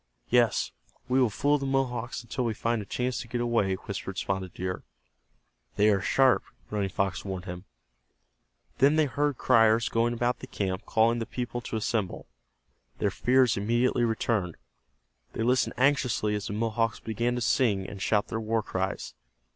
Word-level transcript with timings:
"Yes, 0.31 0.71
we 1.07 1.19
will 1.21 1.29
fool 1.29 1.59
the 1.59 1.67
Mohawks 1.67 2.23
until 2.23 2.43
we 2.43 2.55
find 2.55 2.81
a 2.81 2.85
chance 2.87 3.19
to 3.19 3.27
get 3.27 3.39
away," 3.39 3.75
whispered 3.75 4.17
Spotted 4.17 4.51
Deer. 4.55 4.83
"They 5.75 5.91
are 5.91 6.01
sharp," 6.01 6.41
Running 6.71 6.89
Fox 6.89 7.23
warned 7.23 7.45
him. 7.45 7.65
Then 8.79 8.95
they 8.95 9.05
heard 9.05 9.37
criers 9.37 9.89
going 9.89 10.15
about 10.15 10.39
the 10.39 10.47
camp 10.47 10.87
calling 10.87 11.19
the 11.19 11.27
people 11.27 11.61
to 11.61 11.75
assemble. 11.75 12.25
Their 12.97 13.11
fears 13.11 13.57
immediately 13.57 14.03
returned. 14.03 14.57
They 15.33 15.43
listened 15.43 15.75
anxiously 15.77 16.33
as 16.33 16.47
the 16.47 16.53
Mohawks 16.53 16.99
began 16.99 17.35
to 17.35 17.41
sing, 17.41 17.87
and 17.87 18.01
shout 18.01 18.29
their 18.29 18.41
war 18.41 18.63
cries. 18.63 19.13